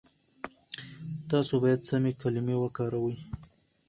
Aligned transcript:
تاسو 1.29 1.53
بايد 1.63 1.81
سمې 1.89 2.11
کلمې 2.21 2.55
وکاروئ. 2.59 3.15